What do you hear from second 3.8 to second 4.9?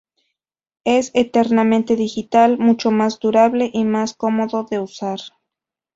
más cómodo de